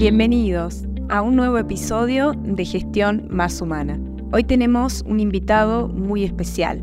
Bienvenidos 0.00 0.84
a 1.10 1.20
un 1.20 1.36
nuevo 1.36 1.58
episodio 1.58 2.32
de 2.32 2.64
Gestión 2.64 3.28
Más 3.28 3.60
Humana. 3.60 4.00
Hoy 4.32 4.44
tenemos 4.44 5.04
un 5.06 5.20
invitado 5.20 5.88
muy 5.88 6.24
especial. 6.24 6.82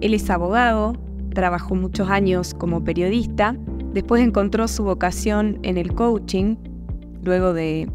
Él 0.00 0.12
es 0.12 0.28
abogado, 0.28 0.94
trabajó 1.32 1.76
muchos 1.76 2.10
años 2.10 2.52
como 2.52 2.82
periodista, 2.82 3.54
después 3.92 4.24
encontró 4.24 4.66
su 4.66 4.82
vocación 4.82 5.60
en 5.62 5.78
el 5.78 5.94
coaching, 5.94 6.56
luego 7.22 7.52
de, 7.52 7.88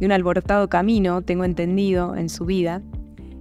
un 0.00 0.12
alborotado 0.12 0.70
camino, 0.70 1.20
tengo 1.20 1.44
entendido, 1.44 2.16
en 2.16 2.30
su 2.30 2.46
vida. 2.46 2.80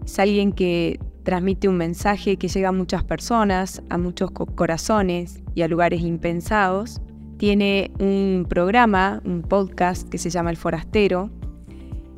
Es 0.04 0.20
alguien 0.20 0.52
que 0.52 1.00
transmite 1.24 1.70
un 1.70 1.78
mensaje 1.78 2.36
que 2.36 2.50
llega 2.50 2.68
a 2.68 2.74
muchas 2.74 3.06
personas, 3.06 3.82
a 3.90 3.98
muchos 3.98 4.30
corazones 4.32 5.42
y 5.56 5.62
a 5.62 5.70
lugares 5.70 6.02
impensados 6.02 7.00
tiene 7.40 7.90
un 8.00 8.46
programa, 8.48 9.22
un 9.24 9.42
podcast 9.42 10.08
que 10.10 10.18
se 10.18 10.30
llama 10.30 10.52
El 10.52 10.58
Forastero. 10.58 11.32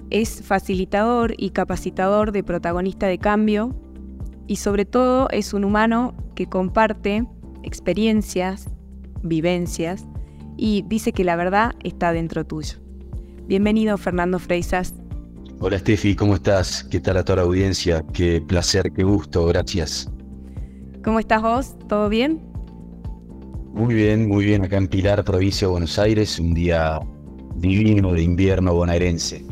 Es 0.10 0.42
facilitador 0.44 1.36
y 1.38 1.52
capacitador 1.52 2.32
de 2.32 2.44
protagonista 2.44 3.06
de 3.06 3.20
cambio 3.20 3.74
y 4.48 4.56
sobre 4.56 4.84
todo 4.84 5.30
es 5.30 5.54
un 5.54 5.64
humano 5.64 6.16
que 6.36 6.48
comparte 6.48 7.24
experiencias, 7.64 8.68
vivencias 9.22 10.08
y 10.58 10.84
dice 10.88 11.14
que 11.14 11.24
la 11.24 11.36
verdad 11.36 11.76
está 11.84 12.12
dentro 12.12 12.44
tuyo. 12.44 12.80
Bienvenido 13.46 14.00
Fernando 14.00 14.40
Freisas. 14.40 14.96
Hola 15.60 15.78
Steffi, 15.78 16.16
¿cómo 16.16 16.34
estás? 16.34 16.84
¿Qué 16.84 17.00
tal 17.00 17.18
a 17.18 17.24
toda 17.24 17.38
la 17.38 17.42
audiencia? 17.44 18.04
Qué 18.12 18.42
placer, 18.42 18.92
qué 18.92 19.04
gusto, 19.04 19.46
gracias. 19.46 20.12
¿Cómo 21.04 21.20
estás 21.20 21.44
vos? 21.44 21.78
¿Todo 21.88 22.10
bien? 22.10 22.51
Muy 23.74 23.94
bien, 23.96 24.28
muy 24.28 24.46
bien, 24.46 24.64
acá 24.64 24.78
en 24.78 24.88
Pilar, 24.88 25.24
provincia 25.24 25.68
de 25.68 25.72
Buenos 25.72 25.98
Aires, 25.98 26.40
un 26.40 26.54
día 26.54 27.00
divino 27.56 28.14
de 28.14 28.24
invierno 28.24 28.74
bonaerense. 28.74 29.46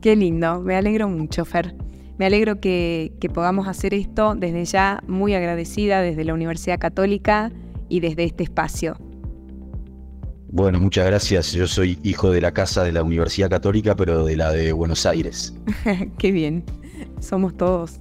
Qué 0.00 0.16
lindo, 0.16 0.60
me 0.60 0.76
alegro 0.76 1.08
mucho, 1.08 1.44
Fer. 1.44 1.74
Me 2.18 2.26
alegro 2.26 2.60
que, 2.60 3.12
que 3.20 3.28
podamos 3.28 3.66
hacer 3.66 3.94
esto 3.94 4.34
desde 4.34 4.64
ya, 4.64 5.02
muy 5.08 5.34
agradecida 5.34 6.00
desde 6.00 6.24
la 6.24 6.34
Universidad 6.34 6.78
Católica 6.78 7.52
y 7.88 8.00
desde 8.00 8.24
este 8.24 8.44
espacio. 8.44 8.96
Bueno, 10.48 10.78
muchas 10.78 11.06
gracias. 11.06 11.52
Yo 11.52 11.66
soy 11.66 11.98
hijo 12.04 12.30
de 12.30 12.40
la 12.40 12.52
casa 12.52 12.84
de 12.84 12.92
la 12.92 13.02
Universidad 13.02 13.50
Católica, 13.50 13.96
pero 13.96 14.24
de 14.24 14.36
la 14.36 14.52
de 14.52 14.72
Buenos 14.72 15.04
Aires. 15.04 15.52
Qué 16.18 16.30
bien. 16.30 16.64
Somos 17.18 17.56
todos 17.56 18.00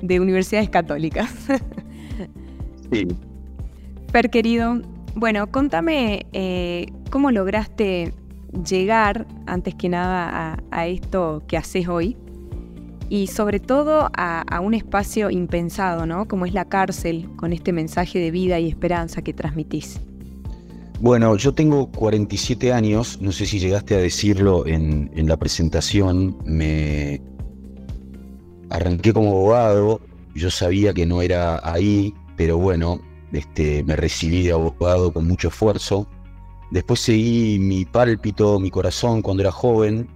de 0.00 0.18
universidades 0.18 0.70
católicas. 0.70 1.30
sí, 2.90 3.06
Per 4.12 4.30
querido, 4.30 4.80
bueno, 5.14 5.50
contame 5.50 6.26
eh, 6.32 6.86
cómo 7.10 7.30
lograste 7.30 8.14
llegar, 8.68 9.26
antes 9.46 9.74
que 9.74 9.88
nada, 9.88 10.58
a, 10.70 10.86
esto 10.86 11.42
que 11.46 11.56
haces 11.56 11.88
hoy 11.88 12.16
y 13.08 13.26
sobre 13.26 13.58
todo 13.58 14.10
a, 14.16 14.60
un 14.60 14.74
espacio 14.74 15.30
impensado, 15.30 16.06
¿no? 16.06 16.28
Como 16.28 16.46
es 16.46 16.54
la 16.54 16.64
cárcel, 16.64 17.28
con 17.36 17.52
este 17.52 17.72
mensaje 17.72 18.18
de 18.18 18.30
vida 18.30 18.58
y 18.60 18.68
esperanza 18.68 19.22
que 19.22 19.32
transmitís. 19.32 20.00
Bueno, 21.00 21.36
yo 21.36 21.52
tengo 21.52 21.90
47 21.90 22.72
años, 22.72 23.18
no 23.20 23.32
sé 23.32 23.46
si 23.46 23.58
llegaste 23.58 23.94
a 23.94 23.98
decirlo 23.98 24.66
en, 24.66 25.10
en 25.14 25.26
la 25.26 25.36
presentación, 25.38 26.36
me 26.44 27.20
arranqué 28.68 29.12
como 29.12 29.30
abogado, 29.30 30.00
yo 30.34 30.50
sabía 30.50 30.92
que 30.92 31.06
no 31.06 31.22
era 31.22 31.60
ahí, 31.64 32.14
pero 32.36 32.58
bueno, 32.58 33.00
este, 33.32 33.84
me 33.84 33.96
recibí 33.96 34.42
de 34.42 34.52
abogado 34.52 35.12
con 35.12 35.26
mucho 35.26 35.48
esfuerzo. 35.48 36.06
Después 36.70 37.00
seguí 37.00 37.58
mi 37.58 37.84
pálpito, 37.84 38.60
mi 38.60 38.70
corazón 38.70 39.22
cuando 39.22 39.42
era 39.42 39.52
joven 39.52 40.08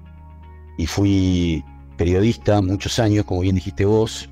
y 0.78 0.86
fui 0.86 1.64
periodista 1.96 2.60
muchos 2.60 2.98
años, 2.98 3.24
como 3.24 3.40
bien 3.40 3.56
dijiste 3.56 3.84
vos. 3.84 4.28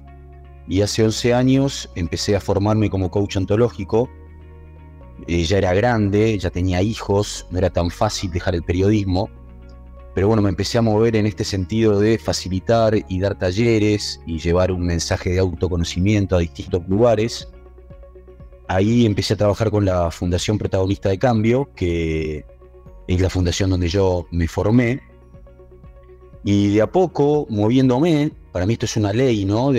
Y 0.69 0.83
hace 0.83 1.05
11 1.05 1.35
años 1.35 1.91
empecé 1.97 2.37
a 2.37 2.41
formarme 2.41 2.91
como 2.91 3.11
coach 3.11 3.37
ontológico. 3.37 4.09
Eh, 5.27 5.45
ya 5.45 5.59
era 5.59 5.75
grande, 5.75 6.39
ya 6.39 6.51
tenía 6.51 6.83
hijos, 6.83 7.47
no 7.51 7.59
era 7.59 7.71
tan 7.71 7.91
fácil 7.91 8.31
dejar 8.31 8.55
el 8.55 8.63
periodismo. 8.63 9.29
Pero 10.15 10.29
bueno, 10.29 10.43
me 10.43 10.51
empecé 10.51 10.79
a 10.79 10.83
mover 10.83 11.17
en 11.17 11.27
este 11.27 11.43
sentido 11.43 11.99
de 11.99 12.19
facilitar 12.19 12.95
y 13.09 13.21
dar 13.21 13.39
talleres 13.39 14.21
y 14.27 14.39
llevar 14.39 14.71
un 14.71 14.85
mensaje 14.85 15.31
de 15.31 15.39
autoconocimiento 15.39 16.37
a 16.37 16.41
distintos 16.41 16.87
lugares 16.87 17.52
ahí 18.75 19.07
empecé 19.07 19.35
a 19.35 19.37
trabajar 19.37 19.71
con 19.71 19.85
la 19.85 20.11
Fundación 20.11 20.59
Protagonista 20.59 21.09
de 21.09 21.19
Cambio, 21.19 21.71
que 21.75 22.45
es 23.07 23.21
la 23.21 23.29
fundación 23.29 23.71
donde 23.71 23.89
yo 23.89 24.27
me 24.31 24.49
formé. 24.49 25.01
Y 26.45 26.75
de 26.75 26.83
a 26.83 26.87
poco, 26.87 27.47
moviéndome, 27.51 28.33
para 28.51 28.67
mí 28.67 28.73
esto 28.73 28.87
es 28.87 28.97
una 28.97 29.13
ley, 29.13 29.45
¿no? 29.45 29.73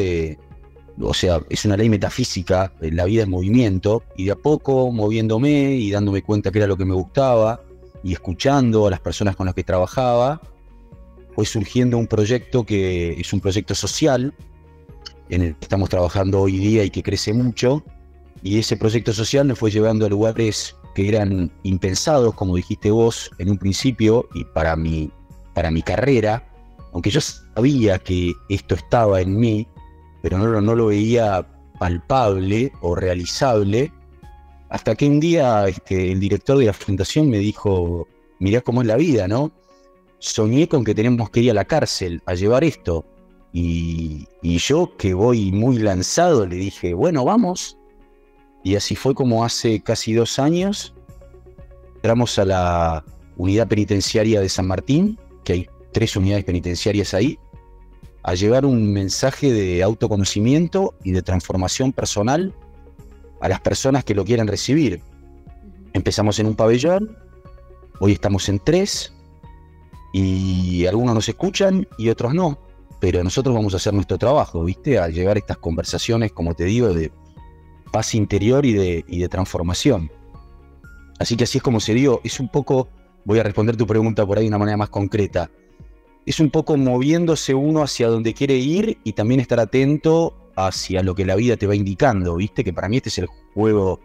O 1.02 1.14
sea, 1.14 1.42
es 1.50 1.66
una 1.66 1.76
ley 1.76 1.90
metafísica, 1.90 2.74
la 2.80 3.06
vida 3.06 3.24
en 3.24 3.30
movimiento, 3.30 4.04
y 4.16 4.26
de 4.26 4.32
a 4.32 4.36
poco, 4.36 4.92
moviéndome 4.92 5.76
y 5.76 5.92
dándome 5.92 6.22
cuenta 6.22 6.52
que 6.52 6.60
era 6.60 6.68
lo 6.68 6.78
que 6.78 6.86
me 6.86 6.94
gustaba, 6.94 7.62
y 8.04 8.14
escuchando 8.14 8.88
a 8.88 8.92
las 8.92 9.00
personas 9.00 9.36
con 9.36 9.48
las 9.48 9.56
que 9.56 9.64
trabajaba, 9.64 10.42
fue 11.34 11.46
surgiendo 11.46 11.98
un 11.98 12.06
proyecto 12.06 12.64
que 12.64 13.14
es 13.14 13.34
un 13.34 13.40
proyecto 13.40 13.74
social, 13.74 14.34
en 15.30 15.42
el 15.42 15.56
que 15.56 15.66
estamos 15.66 15.90
trabajando 15.90 16.42
hoy 16.42 16.58
día 16.58 16.84
y 16.84 16.92
que 16.92 17.02
crece 17.02 17.34
mucho, 17.34 17.84
y 18.44 18.60
ese 18.60 18.76
proyecto 18.76 19.14
social 19.14 19.48
nos 19.48 19.58
fue 19.58 19.72
llevando 19.72 20.06
a 20.06 20.10
lugares 20.10 20.76
que 20.96 21.08
eran 21.08 21.52
impensados, 21.64 22.36
como 22.36 22.58
dijiste 22.58 22.92
vos 22.92 23.32
en 23.40 23.50
un 23.50 23.58
principio, 23.58 24.28
y 24.34 24.44
para 24.44 24.76
mi, 24.76 25.10
para 25.54 25.72
mi 25.72 25.82
carrera, 25.82 26.46
aunque 26.92 27.10
yo 27.10 27.22
sabía 27.22 27.98
que 28.00 28.34
esto 28.50 28.76
estaba 28.76 29.22
en 29.22 29.38
mí, 29.38 29.68
pero 30.22 30.38
no, 30.38 30.62
no 30.62 30.76
lo 30.76 30.88
veía 30.88 31.48
palpable 31.80 32.72
o 32.82 32.96
realizable, 32.96 33.92
hasta 34.70 34.96
que 34.96 35.08
un 35.08 35.20
día 35.20 35.68
este, 35.68 36.12
el 36.12 36.20
director 36.20 36.58
de 36.58 36.66
la 36.66 36.74
fundación 36.74 37.30
me 37.30 37.38
dijo, 37.38 38.08
mirá 38.40 38.62
cómo 38.62 38.82
es 38.82 38.88
la 38.88 38.98
vida, 38.98 39.28
¿no? 39.28 39.52
Soñé 40.20 40.68
con 40.68 40.84
que 40.84 40.94
tenemos 40.94 41.30
que 41.30 41.42
ir 41.42 41.52
a 41.52 41.54
la 41.54 41.66
cárcel 41.66 42.22
a 42.26 42.34
llevar 42.34 42.64
esto. 42.64 43.06
Y, 43.54 44.28
y 44.42 44.58
yo, 44.58 44.98
que 44.98 45.14
voy 45.14 45.52
muy 45.52 45.78
lanzado, 45.78 46.46
le 46.46 46.56
dije, 46.56 46.94
bueno, 46.94 47.24
vamos. 47.24 47.78
Y 48.64 48.76
así 48.76 48.96
fue 48.96 49.14
como 49.14 49.44
hace 49.44 49.82
casi 49.82 50.14
dos 50.14 50.40
años 50.40 50.94
entramos 51.96 52.38
a 52.38 52.46
la 52.46 53.06
unidad 53.38 53.68
penitenciaria 53.68 54.42
de 54.42 54.50
San 54.50 54.68
Martín, 54.68 55.18
que 55.46 55.54
hay 55.54 55.70
tres 55.94 56.16
unidades 56.18 56.44
penitenciarias 56.44 57.14
ahí, 57.14 57.40
a 58.24 58.36
llevar 58.36 58.66
un 58.66 58.92
mensaje 58.92 59.52
de 59.54 59.82
autoconocimiento 59.84 60.94
y 61.04 61.12
de 61.12 61.22
transformación 61.22 61.94
personal 61.94 62.54
a 63.40 63.48
las 63.48 63.62
personas 63.62 64.04
que 64.04 64.16
lo 64.16 64.26
quieran 64.26 64.48
recibir. 64.48 65.02
Empezamos 65.94 66.40
en 66.40 66.48
un 66.48 66.56
pabellón, 66.56 67.18
hoy 68.00 68.12
estamos 68.14 68.50
en 68.50 68.60
tres, 68.60 69.14
y 70.14 70.86
algunos 70.86 71.16
nos 71.16 71.28
escuchan 71.28 71.88
y 71.98 72.10
otros 72.10 72.34
no, 72.34 72.60
pero 73.00 73.24
nosotros 73.24 73.56
vamos 73.56 73.74
a 73.74 73.78
hacer 73.78 73.94
nuestro 73.94 74.18
trabajo, 74.18 74.64
¿viste? 74.64 75.00
A 75.00 75.08
llevar 75.08 75.38
estas 75.38 75.58
conversaciones, 75.58 76.32
como 76.32 76.54
te 76.54 76.66
digo, 76.66 76.94
de 76.94 77.12
paz 77.94 78.16
interior 78.16 78.66
y 78.66 78.74
de, 78.74 79.30
transformación. 79.30 80.12
Así 81.20 81.38
que 81.38 81.44
así 81.44 81.60
es 81.60 81.64
como 81.64 81.80
se 81.80 81.94
dio. 81.94 82.20
Es 82.24 82.40
un 82.40 82.50
poco, 82.50 82.90
voy 83.24 83.38
a 83.38 83.44
responder 83.44 83.78
tu 83.78 83.86
pregunta 83.86 84.26
por 84.26 84.38
ahí 84.38 84.46
de 84.46 84.50
una 84.50 84.58
manera 84.58 84.78
más 84.78 84.90
concreta. 84.90 85.50
Es 86.26 86.40
un 86.40 86.50
poco 86.50 86.76
moviéndose 86.76 87.54
uno 87.54 87.84
hacia 87.84 88.08
donde 88.08 88.34
quiere 88.34 88.56
ir 88.56 88.98
y 89.04 89.14
también 89.14 89.40
estar 89.40 89.60
atento 89.60 90.36
hacia 90.56 91.04
lo 91.04 91.14
que 91.14 91.24
la 91.24 91.36
vida 91.36 91.56
te 91.56 91.68
va 91.68 91.76
indicando, 91.76 92.36
¿viste? 92.36 92.64
Que 92.64 92.74
para 92.74 92.90
mí 92.90 92.98
este 92.98 93.10
es 93.10 93.20
el 93.20 93.28
juego 93.54 94.00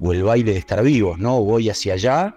o 0.00 0.12
el 0.12 0.24
baile 0.24 0.52
de 0.52 0.58
estar 0.58 0.82
vivos, 0.82 1.18
¿no? 1.18 1.40
Voy 1.40 1.70
hacia 1.70 1.94
allá 1.94 2.36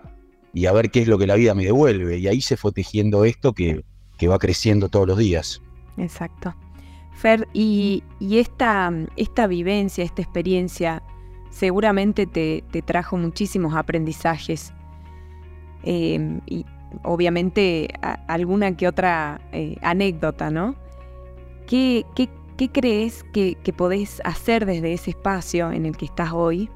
y 0.54 0.68
a 0.68 0.74
ver 0.74 0.92
qué 0.92 1.02
es 1.02 1.08
lo 1.08 1.18
que 1.18 1.26
la 1.26 1.36
vida 1.36 1.56
me 1.56 1.66
devuelve. 1.66 2.20
Y 2.20 2.28
ahí 2.28 2.40
se 2.40 2.56
fue 2.56 2.72
tejiendo 2.72 3.26
esto 3.26 3.54
que 3.54 3.84
va 4.28 4.38
creciendo 4.38 4.90
todos 4.90 5.08
los 5.08 5.18
días. 5.18 5.60
Exacto. 5.98 6.54
Fer, 7.18 7.48
y, 7.52 8.04
esta, 8.20 8.94
esta, 9.16 9.48
vivencia, 9.48 10.04
esta 10.04 10.22
experiencia, 10.22 11.02
seguramente 11.50 12.28
te, 12.28 12.62
trajo 12.84 13.18
muchísimos 13.18 13.74
aprendizajes. 13.74 14.72
Em, 15.82 16.42
y 16.46 16.64
obviamente 17.04 17.90
alguna 18.28 18.78
que 18.78 18.88
otra 18.88 19.42
eh, 19.52 19.78
anécdota, 19.82 20.52
¿no? 20.52 20.76
¿Qué, 21.66 22.06
crees 22.72 23.24
que, 23.34 23.58
podés 23.76 24.22
hacer 24.24 24.68
desde 24.68 24.94
ese 24.94 25.10
espacio 25.10 25.72
en 25.72 25.88
el 25.88 25.98
que 25.98 26.06
estás 26.06 26.34
hoy? 26.34 26.70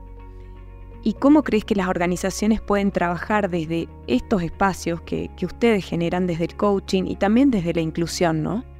¿Y 1.03 1.13
cómo 1.13 1.43
crees 1.43 1.65
que 1.65 1.75
las 1.75 1.87
organizaciones 1.87 2.61
pueden 2.61 2.89
trabajar 2.89 3.47
desde 3.47 3.87
estos 4.07 4.41
espacios 4.41 5.01
que, 5.01 5.29
que 5.37 5.45
ustedes 5.45 5.85
generan 5.85 6.25
desde 6.25 6.45
el 6.45 6.55
coaching 6.55 7.03
y 7.05 7.15
también 7.15 7.51
desde 7.51 7.75
la 7.75 7.81
inclusión, 7.81 8.41
¿no? 8.41 8.70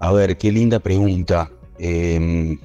A 0.00 0.12
ver, 0.12 0.36
qué 0.38 0.52
linda 0.52 0.78
pregunta. 0.78 1.50
Em, 1.78 2.58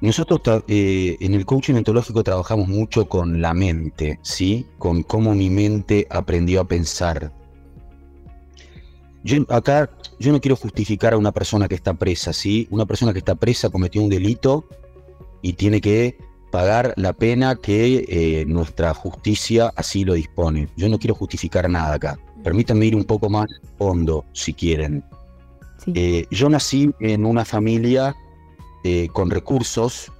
Nosotros 0.00 0.40
eh, 0.66 1.16
en 1.20 1.34
el 1.34 1.44
coaching 1.44 1.74
ontológico 1.74 2.24
trabajamos 2.24 2.68
mucho 2.68 3.06
con 3.06 3.42
la 3.42 3.52
mente, 3.52 4.18
¿sí? 4.22 4.66
Con 4.78 5.02
cómo 5.02 5.34
mi 5.34 5.50
mente 5.50 6.06
aprendió 6.08 6.62
a 6.62 6.64
pensar. 6.68 7.32
Yo 9.22 9.44
acá 9.50 9.90
yo 10.18 10.32
no 10.32 10.40
quiero 10.40 10.56
justificar 10.56 11.12
a 11.12 11.18
una 11.18 11.32
persona 11.32 11.68
que 11.68 11.74
está 11.74 11.92
presa, 11.92 12.32
¿sí? 12.32 12.66
Una 12.70 12.86
persona 12.86 13.12
que 13.12 13.18
está 13.18 13.34
presa 13.34 13.68
cometió 13.68 14.02
un 14.02 14.08
delito 14.08 14.66
y 15.42 15.52
tiene 15.52 15.82
que 15.82 16.16
pagar 16.50 16.94
la 16.96 17.12
pena 17.12 17.56
que 17.56 18.06
eh, 18.08 18.44
nuestra 18.46 18.94
justicia 18.94 19.70
así 19.76 20.04
lo 20.06 20.14
dispone. 20.14 20.68
Yo 20.76 20.88
no 20.88 20.98
quiero 20.98 21.14
justificar 21.14 21.68
nada 21.68 21.94
acá. 21.94 22.18
Permítanme 22.42 22.86
ir 22.86 22.96
un 22.96 23.04
poco 23.04 23.28
más 23.28 23.48
hondo, 23.76 24.24
si 24.32 24.54
quieren. 24.54 25.04
Eh, 25.94 26.26
yo 26.30 26.48
nací 26.48 26.90
en 27.00 27.24
una 27.24 27.44
familia 27.44 28.14
eh, 28.84 29.08
con 29.12 29.30
recursos 29.30 30.12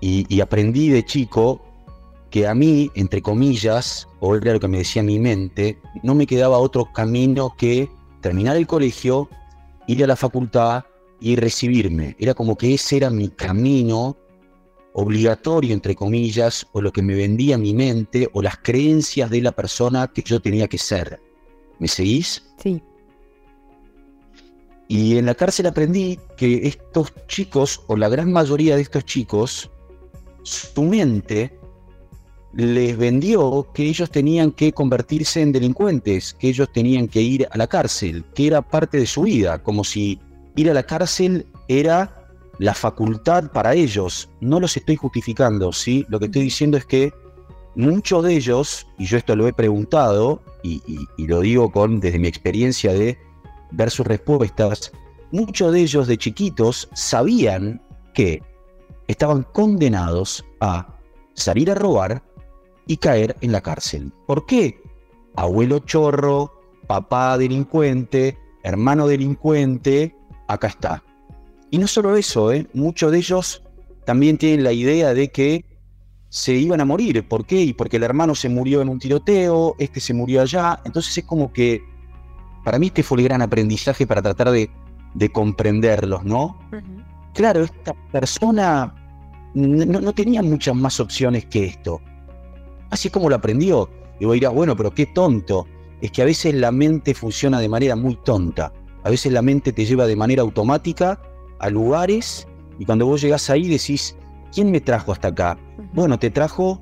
y, 0.00 0.40
aprendí 0.40 0.88
de 0.88 1.04
chico 1.04 1.62
que 2.30 2.48
a 2.48 2.54
mí, 2.54 2.90
entre 2.94 3.22
comillas, 3.22 4.08
o 4.20 4.34
era 4.34 4.52
lo 4.52 4.60
que 4.60 4.66
me 4.66 4.78
decía 4.78 5.02
mi 5.02 5.20
mente, 5.20 5.78
no 6.02 6.14
me 6.14 6.26
quedaba 6.26 6.58
otro 6.58 6.90
camino 6.92 7.54
que 7.56 7.88
terminar 8.20 8.56
el 8.56 8.66
colegio, 8.66 9.28
ir 9.86 10.02
a 10.02 10.06
la 10.06 10.16
facultad 10.16 10.84
y 11.20 11.36
recibirme. 11.36 12.16
Era 12.18 12.34
como 12.34 12.56
que 12.56 12.74
ese 12.74 12.96
era 12.96 13.10
mi 13.10 13.28
camino 13.28 14.16
obligatorio, 14.94 15.72
entre 15.72 15.94
comillas, 15.94 16.66
o 16.72 16.80
lo 16.80 16.92
que 16.92 17.02
me 17.02 17.14
vendía 17.14 17.56
mi 17.56 17.74
mente, 17.74 18.28
o 18.32 18.42
las 18.42 18.56
creencias 18.58 19.30
de 19.30 19.40
la 19.40 19.52
persona 19.52 20.08
que 20.08 20.22
yo 20.22 20.40
tenía 20.40 20.68
que 20.68 20.78
ser. 20.78 21.20
¿Me 21.78 21.86
seguís? 21.86 22.42
Sí. 22.62 22.82
Y 24.92 25.16
en 25.16 25.24
la 25.24 25.34
cárcel 25.34 25.64
aprendí 25.64 26.20
que 26.36 26.66
estos 26.66 27.14
chicos, 27.26 27.80
o 27.86 27.96
la 27.96 28.10
gran 28.10 28.30
mayoría 28.30 28.76
de 28.76 28.82
estos 28.82 29.06
chicos, 29.06 29.70
su 30.42 30.82
mente 30.82 31.58
les 32.52 32.98
vendió 32.98 33.68
que 33.72 33.84
ellos 33.84 34.10
tenían 34.10 34.52
que 34.52 34.74
convertirse 34.74 35.40
en 35.40 35.50
delincuentes, 35.50 36.34
que 36.34 36.50
ellos 36.50 36.70
tenían 36.74 37.08
que 37.08 37.22
ir 37.22 37.48
a 37.50 37.56
la 37.56 37.68
cárcel, 37.68 38.22
que 38.34 38.48
era 38.48 38.60
parte 38.60 38.98
de 38.98 39.06
su 39.06 39.22
vida, 39.22 39.62
como 39.62 39.82
si 39.82 40.20
ir 40.56 40.68
a 40.68 40.74
la 40.74 40.82
cárcel 40.82 41.46
era 41.68 42.28
la 42.58 42.74
facultad 42.74 43.50
para 43.50 43.72
ellos. 43.72 44.28
No 44.42 44.60
los 44.60 44.76
estoy 44.76 44.96
justificando, 44.96 45.72
¿sí? 45.72 46.04
Lo 46.10 46.18
que 46.18 46.26
estoy 46.26 46.42
diciendo 46.42 46.76
es 46.76 46.84
que 46.84 47.14
muchos 47.76 48.24
de 48.24 48.36
ellos, 48.36 48.86
y 48.98 49.06
yo 49.06 49.16
esto 49.16 49.36
lo 49.36 49.48
he 49.48 49.54
preguntado, 49.54 50.42
y, 50.62 50.82
lo 51.16 51.40
digo 51.40 51.72
con 51.72 51.98
desde 51.98 52.18
mi 52.18 52.28
experiencia 52.28 52.92
de 52.92 53.16
ver 53.72 53.90
sus 53.90 54.06
respuestas, 54.06 54.92
muchos 55.30 55.72
de 55.72 55.80
ellos 55.80 56.06
de 56.06 56.18
chiquitos 56.18 56.88
sabían 56.94 57.82
que 58.14 58.42
estaban 59.08 59.42
condenados 59.52 60.44
a 60.60 60.96
salir 61.34 61.70
a 61.70 61.74
robar 61.74 62.22
y 62.86 62.96
caer 62.96 63.36
en 63.40 63.52
la 63.52 63.60
cárcel. 63.60 64.12
¿Por 64.26 64.46
qué? 64.46 64.80
Abuelo 65.36 65.78
chorro, 65.80 66.52
papá 66.86 67.38
delincuente, 67.38 68.38
hermano 68.62 69.06
delincuente, 69.06 70.14
acá 70.48 70.68
está. 70.68 71.02
Y 71.70 71.78
no 71.78 71.86
solo 71.86 72.16
eso, 72.16 72.52
¿eh? 72.52 72.66
muchos 72.74 73.10
de 73.12 73.18
ellos 73.18 73.62
también 74.04 74.36
tienen 74.36 74.64
la 74.64 74.72
idea 74.72 75.14
de 75.14 75.30
que 75.30 75.64
se 76.28 76.54
iban 76.54 76.80
a 76.80 76.84
morir. 76.84 77.26
¿Por 77.28 77.46
qué? 77.46 77.60
Y 77.62 77.72
porque 77.72 77.98
el 77.98 78.02
hermano 78.02 78.34
se 78.34 78.48
murió 78.48 78.82
en 78.82 78.88
un 78.88 78.98
tiroteo, 78.98 79.76
este 79.78 80.00
se 80.00 80.14
murió 80.14 80.42
allá. 80.42 80.80
Entonces 80.84 81.16
es 81.18 81.24
como 81.24 81.52
que, 81.52 81.82
para 82.64 82.78
mí 82.78 82.86
este 82.86 83.02
fue 83.02 83.18
el 83.18 83.24
gran 83.24 83.42
aprendizaje 83.42 84.06
para 84.06 84.22
tratar 84.22 84.50
de, 84.50 84.70
comprenderlos, 85.32 86.24
¿no? 86.24 86.58
Claro, 87.34 87.64
esta 87.64 87.94
persona 88.10 88.94
no, 89.54 90.12
tenía 90.12 90.42
muchas 90.42 90.74
más 90.74 91.00
opciones 91.00 91.46
que 91.46 91.64
esto. 91.64 92.00
Así 92.90 93.08
es 93.08 93.12
como 93.12 93.28
lo 93.28 93.36
aprendió. 93.36 93.90
Y 94.20 94.24
vos 94.24 94.34
dirás, 94.34 94.52
bueno, 94.52 94.76
pero 94.76 94.92
qué 94.92 95.06
tonto. 95.06 95.66
Es 96.00 96.10
que 96.10 96.22
a 96.22 96.24
veces 96.24 96.54
la 96.54 96.72
mente 96.72 97.14
funciona 97.14 97.60
de 97.60 97.68
manera 97.68 97.96
muy 97.96 98.16
tonta. 98.24 98.72
A 99.04 99.10
veces 99.10 99.32
la 99.32 99.42
mente 99.42 99.72
te 99.72 99.84
lleva 99.84 100.06
de 100.06 100.16
manera 100.16 100.42
automática 100.42 101.20
a 101.58 101.70
lugares 101.70 102.46
y 102.78 102.84
cuando 102.84 103.06
vos 103.06 103.20
llegás 103.20 103.50
ahí 103.50 103.68
decís, 103.68 104.16
¿quién 104.52 104.70
me 104.70 104.80
trajo 104.80 105.12
hasta 105.12 105.28
acá? 105.28 105.58
Bueno, 105.92 106.18
te 106.18 106.30
trajo 106.30 106.80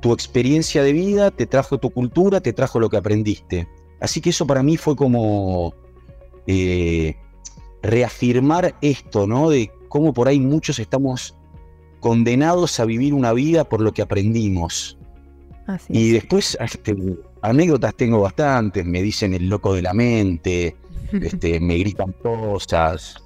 tu 0.00 0.12
experiencia 0.12 0.82
de 0.82 0.92
vida, 0.92 1.30
te 1.30 1.46
trajo 1.46 1.78
tu 1.78 1.90
cultura, 1.90 2.40
te 2.40 2.52
trajo 2.52 2.80
lo 2.80 2.88
que 2.88 2.96
aprendiste. 2.96 3.68
Así 4.00 4.20
que 4.20 4.30
eso 4.30 4.46
para 4.46 4.62
mí 4.62 4.76
fue 4.76 4.96
como 4.96 5.74
eh, 6.46 7.16
reafirmar 7.82 8.74
esto, 8.80 9.26
¿no? 9.26 9.50
De 9.50 9.70
cómo 9.88 10.12
por 10.12 10.28
ahí 10.28 10.40
muchos 10.40 10.78
estamos 10.78 11.36
condenados 12.00 12.80
a 12.80 12.84
vivir 12.84 13.12
una 13.12 13.32
vida 13.32 13.64
por 13.64 13.80
lo 13.80 13.92
que 13.92 14.02
aprendimos. 14.02 14.96
y 15.88 16.10
después 16.10 16.56
este, 16.60 16.96
anécdotas 17.42 17.94
tengo 17.94 18.20
bastantes, 18.20 18.84
me 18.84 19.02
dicen 19.02 19.34
el 19.34 19.48
loco 19.48 19.74
de 19.74 19.82
la 19.82 19.92
mente, 19.92 20.76
este, 21.12 21.60
me 21.60 21.78
gritan 21.78 22.12
cosas, 22.22 23.22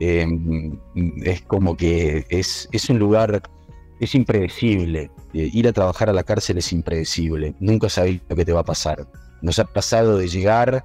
Em, 0.00 0.78
es 1.24 1.42
como 1.42 1.76
que 1.76 2.24
es, 2.28 2.68
es 2.70 2.88
un 2.88 2.98
lugar, 2.98 3.42
es 4.00 4.14
impredecible. 4.14 5.10
Eh, 5.34 5.50
ir 5.52 5.66
a 5.68 5.72
trabajar 5.72 6.08
a 6.08 6.12
la 6.12 6.22
cárcel 6.22 6.58
es 6.58 6.72
impredecible. 6.72 7.54
Nunca 7.60 7.88
sabes 7.88 8.20
lo 8.28 8.36
que 8.36 8.44
te 8.44 8.52
va 8.52 8.60
a 8.60 8.64
pasar. 8.64 9.06
Nos 9.42 9.58
ha 9.58 9.64
pasado 9.64 10.18
de 10.18 10.28
llegar 10.28 10.84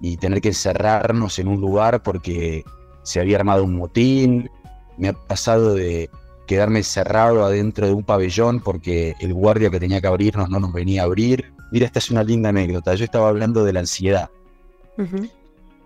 y 0.00 0.16
tener 0.16 0.40
que 0.40 0.48
encerrarnos 0.48 1.38
en 1.38 1.48
un 1.48 1.60
lugar 1.60 2.02
porque 2.02 2.64
se 3.02 3.20
había 3.20 3.36
armado 3.36 3.64
un 3.64 3.76
motín. 3.76 4.50
Me 4.96 5.08
ha 5.08 5.12
pasado 5.12 5.74
de 5.74 6.10
quedarme 6.46 6.80
encerrado 6.80 7.44
adentro 7.44 7.86
de 7.86 7.92
un 7.92 8.02
pabellón 8.02 8.60
porque 8.60 9.14
el 9.20 9.32
guardia 9.32 9.70
que 9.70 9.80
tenía 9.80 10.00
que 10.00 10.06
abrirnos 10.06 10.50
no 10.50 10.60
nos 10.60 10.72
venía 10.72 11.02
a 11.02 11.04
abrir. 11.06 11.52
Mira, 11.72 11.86
esta 11.86 11.98
es 11.98 12.10
una 12.10 12.22
linda 12.22 12.50
anécdota. 12.50 12.94
Yo 12.94 13.04
estaba 13.04 13.28
hablando 13.28 13.64
de 13.64 13.72
la 13.72 13.80
ansiedad. 13.80 14.30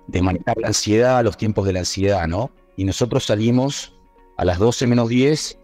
De 0.07 0.23
manejar 0.23 0.59
la 0.59 0.69
ansiedad, 0.69 1.23
los 1.23 1.37
tiempos 1.37 1.67
de 1.67 1.73
la 1.73 1.81
ansiedad, 1.81 2.27
¿no? 2.27 2.51
y 2.79 2.85
nosotros 2.85 3.25
salimos 3.25 3.93
a 4.37 4.45
las 4.45 4.61
12 4.61 4.87
menos 4.87 5.09
10, 5.09 5.59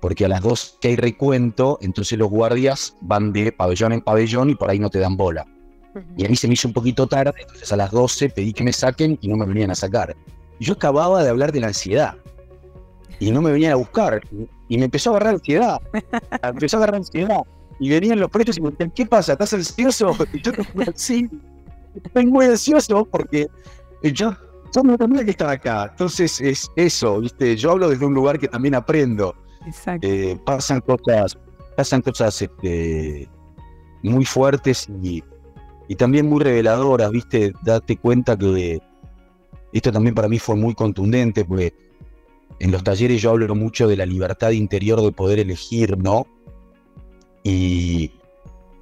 porque 0.00 0.24
a 0.24 0.28
las 0.28 0.42
2 0.42 0.78
que 0.80 0.88
hay 0.88 0.96
recuento, 0.96 1.78
entonces 1.80 2.18
los 2.18 2.28
guardias 2.28 2.96
van 3.00 3.32
de 3.32 3.52
pabellón 3.52 3.92
en 3.92 4.00
pabellón 4.00 4.50
y 4.50 4.56
por 4.56 4.68
ahí 4.68 4.80
no 4.80 4.90
te 4.90 4.98
dan 4.98 5.16
bola. 5.16 5.46
Y 6.16 6.24
a 6.24 6.28
mí 6.28 6.36
se 6.36 6.46
me 6.46 6.54
hizo 6.54 6.68
un 6.68 6.74
poquito 6.74 7.06
tarde, 7.06 7.34
entonces 7.40 7.72
a 7.72 7.76
las 7.76 7.90
12 7.90 8.30
pedí 8.30 8.52
que 8.52 8.62
me 8.62 8.72
saquen 8.72 9.18
y 9.20 9.28
no 9.28 9.36
me 9.36 9.46
venían 9.46 9.70
a 9.70 9.74
sacar. 9.74 10.16
Y 10.58 10.64
yo 10.64 10.74
acababa 10.74 11.22
de 11.22 11.30
hablar 11.30 11.52
de 11.52 11.60
la 11.60 11.68
ansiedad 11.68 12.16
y 13.18 13.30
no 13.30 13.42
me 13.42 13.52
venían 13.52 13.72
a 13.72 13.76
buscar. 13.76 14.20
Y 14.68 14.78
me 14.78 14.86
empezó 14.86 15.10
a 15.10 15.16
agarrar 15.16 15.34
ansiedad. 15.34 15.80
Me 15.92 16.48
empezó 16.48 16.76
a 16.76 16.78
agarrar 16.78 16.96
ansiedad. 16.96 17.42
Y 17.78 17.88
venían 17.90 18.20
los 18.20 18.30
presos 18.30 18.58
y 18.58 18.60
me 18.60 18.70
decían, 18.70 18.90
¿qué 18.90 19.06
pasa? 19.06 19.32
¿Estás 19.32 19.52
ansioso? 19.54 20.14
Y 20.32 20.42
yo, 20.42 20.52
sí, 20.94 21.28
estoy 22.02 22.26
muy 22.26 22.46
ansioso 22.46 23.04
porque 23.06 23.46
yo 24.02 24.36
somos 24.70 24.98
también 24.98 25.24
que 25.24 25.32
estaba 25.32 25.52
acá. 25.52 25.88
Entonces 25.90 26.40
es 26.40 26.70
eso, 26.76 27.20
¿viste? 27.20 27.56
Yo 27.56 27.72
hablo 27.72 27.88
desde 27.88 28.04
un 28.04 28.14
lugar 28.14 28.38
que 28.38 28.48
también 28.48 28.74
aprendo. 28.74 29.34
Exacto. 29.66 30.06
Eh, 30.06 30.38
pasan 30.44 30.80
cosas, 30.80 31.38
pasan 31.76 32.02
cosas 32.02 32.40
este, 32.40 33.28
muy 34.02 34.24
fuertes 34.24 34.88
y, 35.02 35.22
también 35.96 36.28
muy 36.28 36.40
reveladoras, 36.42 37.10
¿viste? 37.10 37.52
Date 37.62 37.96
cuenta 37.96 38.36
que 38.36 38.80
esto 39.72 39.92
también 39.92 40.14
para 40.14 40.28
mí 40.28 40.38
fue 40.38 40.56
muy 40.56 40.74
contundente, 40.74 41.44
porque 41.44 41.74
en 42.58 42.70
los 42.70 42.84
talleres 42.84 43.20
yo 43.22 43.30
hablo 43.30 43.54
mucho 43.54 43.88
de 43.88 43.96
la 43.96 44.06
libertad 44.06 44.50
interior 44.50 45.00
de 45.02 45.12
poder 45.12 45.38
elegir, 45.38 45.98
¿no? 45.98 46.26
Y, 47.42 48.12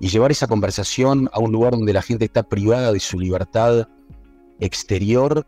y 0.01 0.09
llevar 0.09 0.31
esa 0.31 0.47
conversación 0.47 1.31
a 1.33 1.41
un 1.41 1.53
lugar 1.53 1.73
donde 1.73 1.93
la 1.93 2.03
gente 2.03 2.25
está 2.25 2.43
privada 2.43 2.93
de 2.93 3.01
su 3.01 3.19
libertad 3.19 3.89
exterior 4.61 5.47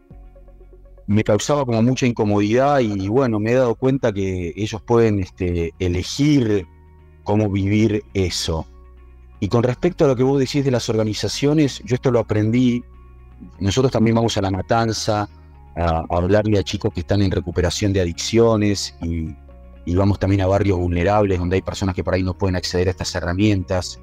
me 1.11 1.25
causaba 1.25 1.67
como 1.67 1.83
mucha 1.83 2.07
incomodidad 2.07 2.79
y 2.79 3.09
bueno, 3.09 3.41
me 3.41 3.51
he 3.51 3.55
dado 3.55 3.75
cuenta 3.75 4.13
que 4.13 4.53
ellos 4.55 4.81
pueden 4.81 5.19
este, 5.19 5.75
elegir 5.81 6.65
cómo 7.25 7.51
vivir 7.51 8.05
eso. 8.15 8.65
Y 9.41 9.49
con 9.49 9.63
respecto 9.63 10.05
a 10.05 10.09
lo 10.09 10.17
que 10.17 10.23
vos 10.23 10.39
decís 10.39 10.65
de 10.65 10.71
las 10.71 10.89
organizaciones, 10.91 11.83
yo 11.85 11.95
esto 11.95 12.11
lo 12.11 12.21
aprendí. 12.21 12.85
Nosotros 13.59 13.91
también 13.91 14.15
vamos 14.15 14.37
a 14.37 14.43
la 14.43 14.51
matanza 14.51 15.29
a, 15.77 16.05
hablarle 16.11 16.59
a 16.59 16.63
chicos 16.63 16.93
que 16.93 17.01
están 17.01 17.23
en 17.23 17.31
recuperación 17.31 17.93
de 17.95 18.03
adicciones 18.03 18.95
y, 19.03 19.35
vamos 19.95 20.21
también 20.21 20.43
a 20.43 20.47
barrios 20.47 20.79
vulnerables 20.79 21.39
donde 21.39 21.57
hay 21.57 21.63
personas 21.63 21.97
que 21.97 22.05
por 22.05 22.15
ahí 22.15 22.23
no 22.23 22.35
pueden 22.35 22.55
acceder 22.55 22.87
a 22.89 22.91
estas 22.93 23.15
herramientas. 23.15 23.99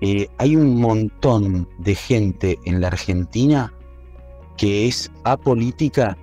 Eh, 0.00 0.26
hay 0.38 0.56
un 0.56 0.80
montón 0.80 1.68
de 1.78 1.94
gente 1.94 2.58
en 2.64 2.80
la 2.80 2.88
Argentina 2.88 3.72
que 4.56 4.88
es 4.88 5.12
apolítica, 5.24 6.16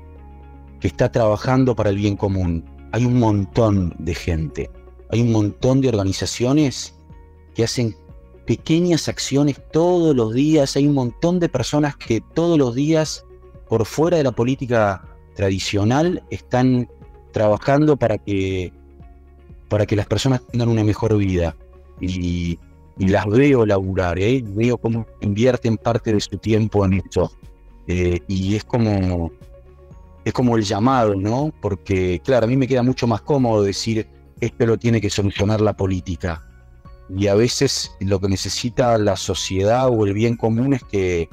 que 0.80 0.88
está 0.88 1.12
trabajando 1.12 1.76
para 1.76 1.92
el 1.92 1.96
bien 1.98 2.18
común. 2.18 2.66
Hay 2.92 3.06
un 3.06 3.20
montón 3.20 3.96
de 4.00 4.16
gente, 4.16 4.70
hay 5.12 5.22
un 5.22 5.32
montón 5.32 5.82
de 5.82 5.90
organizaciones 5.90 6.96
que 7.56 7.64
hacen 7.64 7.96
pequeñas 8.48 9.10
acciones 9.10 9.62
todos 9.72 10.16
los 10.16 10.34
días, 10.34 10.76
hay 10.78 10.88
un 10.88 10.96
montón 10.96 11.40
de 11.40 11.50
personas 11.50 11.98
que 11.98 12.22
todos 12.34 12.58
los 12.58 12.74
días, 12.74 13.26
por 13.68 13.86
fuera 13.86 14.18
de 14.18 14.24
la 14.24 14.32
política 14.32 15.04
tradicional, 15.36 16.24
están 16.32 16.90
trabajando 17.34 17.98
para 17.98 18.18
que, 18.18 18.72
para 19.68 19.86
que 19.86 19.98
las 19.98 20.08
personas 20.08 20.42
tengan 20.48 20.70
una 20.70 20.84
mejor 20.84 21.16
vida. 21.18 21.56
Y, 22.02 22.58
las 22.98 23.28
veo 23.28 23.64
laburar, 23.64 24.18
¿eh? 24.18 24.44
veo 24.44 24.76
cómo 24.80 25.06
invierten 25.22 25.78
parte 25.78 26.12
de 26.12 26.20
su 26.20 26.36
tiempo 26.40 26.84
en 26.84 26.94
esto. 26.94 27.32
Eh, 27.86 28.22
y 28.28 28.56
es 28.56 28.64
como, 28.64 29.32
es 30.26 30.34
como 30.34 30.58
el 30.58 30.64
llamado, 30.64 31.14
¿no? 31.14 31.54
Porque, 31.62 32.20
claro, 32.26 32.46
a 32.46 32.50
mí 32.50 32.58
me 32.58 32.68
queda 32.68 32.82
mucho 32.82 33.06
más 33.06 33.22
cómodo 33.22 33.62
decir, 33.62 34.08
esto 34.42 34.66
lo 34.66 34.78
tiene 34.80 35.00
que 35.00 35.12
solucionar 35.12 35.62
la 35.62 35.78
política. 35.78 36.47
Y 37.10 37.28
a 37.28 37.36
veces 37.36 37.92
lo 38.00 38.20
que 38.20 38.28
necesita 38.28 38.98
la 38.98 39.16
sociedad 39.16 39.90
o 39.90 40.06
el 40.06 40.14
bien 40.14 40.36
común 40.36 40.74
es 40.74 40.84
que 40.84 41.30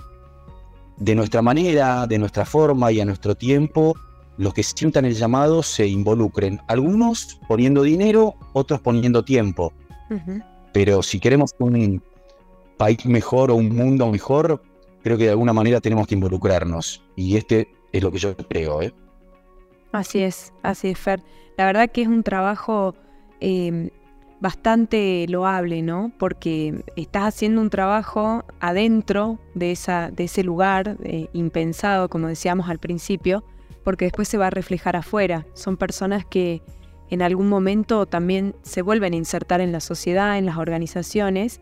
de 0.97 1.15
nuestra 1.15 1.43
manera, 1.43 2.07
de 2.07 2.19
nuestra 2.19 2.45
forma 2.45 2.93
y 2.93 3.01
a 3.01 3.05
nuestro 3.05 3.35
tiempo, 3.35 3.95
los 4.37 4.55
que 4.55 4.63
sientan 4.63 5.05
el 5.05 5.15
llamado 5.15 5.63
se 5.63 5.87
involucren. 5.87 6.61
Algunos 6.69 7.41
poniendo 7.49 7.83
dinero, 7.83 8.35
otros 8.53 8.81
poniendo 8.81 9.25
tiempo. 9.25 9.73
Pero 10.73 11.03
si 11.03 11.19
queremos 11.19 11.53
un 11.59 12.03
país 12.77 13.05
mejor 13.07 13.51
o 13.51 13.57
un 13.57 13.75
mundo 13.75 14.11
mejor, 14.11 14.63
creo 15.03 15.19
que 15.19 15.25
de 15.25 15.31
alguna 15.31 15.53
manera 15.53 15.81
tenemos 15.81 16.07
que 16.07 16.15
involucrarnos. 16.15 17.03
Y 17.17 17.37
este 17.37 17.69
es 17.93 18.03
lo 18.03 18.11
que 18.11 18.19
yo 18.19 18.37
creo. 18.37 18.83
¿eh? 18.83 18.93
Así 19.93 20.21
es, 20.21 20.53
así 20.63 20.89
es, 20.89 20.99
Fer. 20.99 21.21
La 21.57 21.67
verdad 21.67 21.91
que 21.91 22.03
es 22.03 22.09
un 22.09 22.23
trabajo 22.23 22.95
em, 23.41 23.91
bastante 24.41 25.27
loable, 25.29 25.83
¿no? 25.83 26.13
Porque 26.19 26.85
estás 26.97 27.25
haciendo 27.25 27.61
un 27.61 27.71
trabajo 27.71 28.45
adentro 28.61 29.39
de, 29.55 29.73
esa, 29.73 30.11
de 30.11 30.25
ese 30.25 30.45
lugar 30.45 30.97
eh, 31.03 31.29
impensado, 31.33 32.09
como 32.09 32.29
decíamos 32.29 32.69
al 32.69 32.79
principio, 32.79 33.45
porque 33.85 34.07
después 34.07 34.29
se 34.29 34.39
va 34.39 34.49
a 34.49 34.51
reflejar 34.51 34.97
afuera. 34.97 35.47
Son 35.55 35.77
personas 35.77 36.25
que 36.25 36.63
en 37.11 37.23
algún 37.23 37.49
momento 37.49 38.07
también 38.07 38.55
se 38.63 38.83
vuelven 38.83 39.13
a 39.13 39.17
insertar 39.17 39.61
en 39.61 39.73
la 39.73 39.81
sociedad, 39.81 40.39
en 40.39 40.47
las 40.47 40.57
organizaciones, 40.57 41.61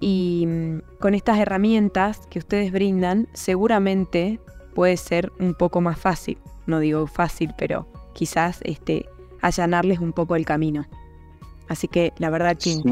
y 0.00 0.44
mm, 0.46 0.98
con 1.00 1.14
estas 1.14 1.38
herramientas 1.38 2.26
que 2.28 2.38
ustedes 2.38 2.72
brindan, 2.72 3.28
seguramente 3.34 4.40
puede 4.74 4.96
ser 4.96 5.32
un 5.38 5.54
poco 5.54 5.80
más 5.80 5.98
fácil. 5.98 6.38
No 6.66 6.80
digo 6.80 7.06
fácil, 7.06 7.52
pero 7.56 7.86
quizás 8.12 8.60
este, 8.62 9.06
allanarles 9.40 9.98
un 9.98 10.12
poco 10.12 10.36
el 10.36 10.44
camino. 10.44 10.86
Así 11.72 11.88
que 11.88 12.12
la 12.18 12.28
verdad 12.28 12.58
que 12.58 12.82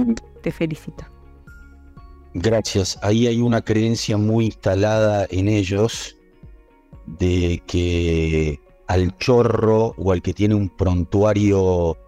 te 0.42 0.50
felicito. 0.50 1.04
Gracias. 2.32 2.98
Ahí 3.02 3.26
hay 3.26 3.42
una 3.42 3.60
creencia 3.60 4.16
muy 4.16 4.46
instalada 4.46 5.26
en 5.30 5.48
ellos 5.48 6.16
de 7.06 7.62
que 7.66 8.58
al 8.86 9.14
chorro 9.18 9.94
o 9.98 10.12
al 10.12 10.22
que 10.22 10.32
tiene 10.32 10.54
un 10.54 10.70
prontuario 10.70 11.98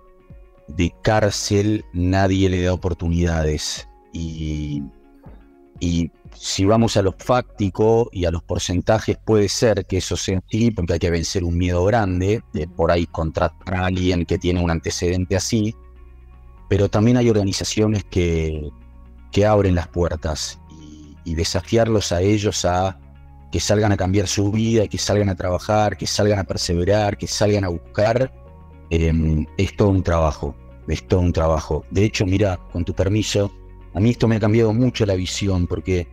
de 0.67 0.95
cárcel 1.02 1.85
nadie 1.93 2.49
le 2.49 2.62
da 2.62 2.73
oportunidades. 2.73 3.87
Y, 4.14 4.83
y 5.79 6.11
si 6.35 6.64
vamos 6.64 6.97
a 6.97 7.02
lo 7.02 7.12
fáctico 7.12 8.09
y 8.12 8.25
a 8.25 8.31
los 8.31 8.43
porcentajes, 8.43 9.19
puede 9.23 9.50
ser 9.50 9.85
que 9.85 9.99
eso 9.99 10.17
sea 10.17 10.41
así, 10.47 10.71
porque 10.71 10.95
hay 10.95 10.99
que 11.00 11.11
vencer 11.11 11.45
un 11.45 11.59
miedo 11.59 11.85
grande, 11.85 12.43
de 12.55 12.67
por 12.67 12.91
ahí 12.91 13.05
contratar 13.05 13.75
a 13.75 13.87
alguien 13.87 14.25
que 14.25 14.38
tiene 14.38 14.64
un 14.64 14.71
antecedente 14.71 15.37
así, 15.37 15.75
pero 16.73 16.88
también 16.88 17.19
hay 17.19 17.29
organizaciones 17.29 18.02
que, 18.02 18.71
que 19.31 19.45
abren 19.45 19.75
las 19.75 19.88
puertas 19.88 20.59
y, 21.23 21.35
desafiarlos 21.35 22.12
a 22.12 22.23
ellos 22.23 22.64
a 22.64 22.99
que 23.52 23.61
salgan 23.61 23.93
a 23.93 23.97
cambiar 23.99 24.26
su 24.26 24.50
vida, 24.50 24.88
que 24.88 24.97
salgan 24.97 25.29
a 25.29 25.35
trabajar, 25.35 25.99
que 25.99 26.07
salgan 26.07 26.38
a 26.38 26.45
perseverar, 26.45 27.19
que 27.19 27.26
salgan 27.26 27.64
a 27.64 27.69
buscar, 27.69 28.33
em, 28.88 29.45
es 29.59 29.76
todo 29.76 29.91
un 29.91 30.02
trabajo, 30.02 30.57
es 30.88 31.07
todo 31.07 31.21
un 31.21 31.35
trabajo. 31.35 31.85
De 31.91 32.05
hecho, 32.05 32.25
mira, 32.25 32.59
con 32.73 32.87
tu 32.87 32.95
permiso, 32.95 33.52
a 33.93 34.00
mí 34.00 34.09
esto 34.09 34.26
me 34.26 34.37
ha 34.37 34.41
cambiado 34.41 34.73
mucho 34.73 35.05
la 35.05 35.14
visión, 35.14 35.67
porque 35.67 36.09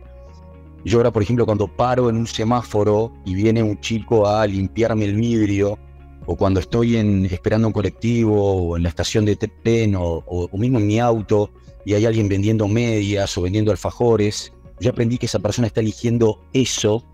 yo 0.84 0.98
ahora, 0.98 1.10
por 1.10 1.22
ejemplo, 1.22 1.46
cuando 1.46 1.68
paro 1.68 2.10
en 2.10 2.18
un 2.18 2.26
semáforo 2.26 3.14
y 3.24 3.32
viene 3.32 3.62
un 3.62 3.80
chico 3.80 4.28
a 4.28 4.46
limpiarme 4.46 5.06
el 5.06 5.14
vidrio, 5.14 5.78
o 6.26 6.36
cuando 6.36 6.60
estoy 6.60 6.96
en, 6.96 7.26
esperando 7.26 7.66
un 7.66 7.72
colectivo 7.72 8.54
o 8.54 8.76
en 8.76 8.82
la 8.82 8.88
estación 8.88 9.24
de 9.24 9.36
tren 9.36 9.94
o, 9.96 10.48
mismo 10.52 10.78
en 10.78 10.86
mi 10.86 10.98
auto 11.00 11.50
y 11.84 11.94
hay 11.94 12.06
alguien 12.06 12.28
vendiendo 12.28 12.68
medias 12.68 13.36
o 13.38 13.42
vendiendo 13.42 13.70
alfajores, 13.70 14.52
yo 14.80 14.90
aprendí 14.90 15.18
que 15.18 15.26
esa 15.26 15.38
persona 15.38 15.66
está 15.66 15.80
eligiendo 15.80 16.40
eso 16.52 17.04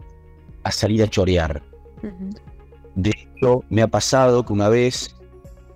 a 0.65 0.73
salir 0.73 1.03
a 1.03 1.09
chorear. 1.09 1.63
De 2.95 3.11
hecho, 3.11 3.63
me 3.71 3.83
ha 3.83 3.89
pasado 3.89 4.45
que 4.45 4.53
una 4.53 4.69
vez, 4.69 5.15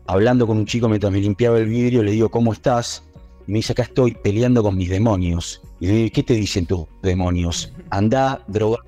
hablando 0.07 0.47
con 0.47 0.59
un 0.59 0.67
chico 0.67 0.89
mientras 0.89 1.13
me 1.13 1.21
limpiaba 1.21 1.59
el 1.59 1.67
vidrio, 1.67 2.03
le 2.03 2.13
digo, 2.13 2.29
¿cómo 2.31 2.53
estás? 2.53 3.05
Y 3.47 3.53
me 3.53 3.59
dice, 3.59 3.73
acá 3.73 3.83
estoy 3.83 4.13
peleando 4.13 4.63
con 4.63 4.77
mis 4.77 4.91
demonios. 4.91 5.63
Y 5.79 5.87
le 5.87 5.93
digo, 5.95 6.11
¿qué 6.13 6.23
te 6.23 6.35
dicen 6.35 6.67
tus 6.67 6.87
demonios? 7.03 7.73
Anda, 7.91 8.45
droga, 8.49 8.79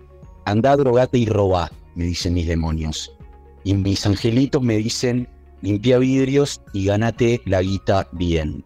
anda, 0.45 0.77
drogate 0.77 1.19
y 1.19 1.27
roba, 1.27 1.71
me 1.95 2.05
dicen 2.05 2.35
mis 2.35 2.47
demonios. 2.47 3.13
Y 3.65 3.75
mis 3.75 4.07
angelitos 4.07 4.63
me 4.63 4.77
dicen, 4.77 5.29
limpia 5.61 5.99
vidrios 5.99 6.61
y 6.73 6.87
gánate 6.87 7.41
la 7.47 7.63
guita 7.63 8.09
bien. 8.13 8.65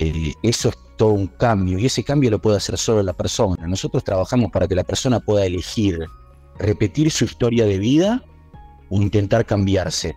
Eh, 0.00 0.32
eso 0.42 0.70
es 0.70 0.78
todo 0.96 1.10
un 1.10 1.26
cambio 1.28 1.78
y 1.78 1.86
ese 1.86 2.02
cambio 2.02 2.30
lo 2.30 2.40
puede 2.40 2.56
hacer 2.56 2.76
solo 2.76 3.02
la 3.02 3.12
persona. 3.12 3.66
Nosotros 3.66 4.04
trabajamos 4.04 4.50
para 4.50 4.66
que 4.66 4.74
la 4.74 4.84
persona 4.84 5.20
pueda 5.20 5.46
elegir 5.46 6.06
repetir 6.58 7.10
su 7.10 7.24
historia 7.24 7.64
de 7.64 7.78
vida 7.78 8.22
o 8.90 9.00
intentar 9.00 9.46
cambiarse. 9.46 10.16